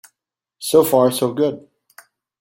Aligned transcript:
So 0.57 0.83
far 0.83 1.11
so 1.11 1.31
good. 1.31 1.67